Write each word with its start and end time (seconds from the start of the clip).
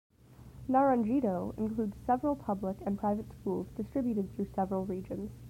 Naranjito 0.67 1.53
includes 1.59 1.95
several 2.07 2.35
public 2.35 2.75
and 2.87 2.97
private 2.97 3.27
schools 3.39 3.67
distributed 3.77 4.35
through 4.35 4.47
several 4.55 4.83
regions. 4.83 5.31